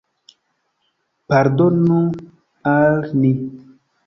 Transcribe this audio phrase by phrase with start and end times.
[1.33, 2.01] Pardonu
[2.73, 3.31] al ni!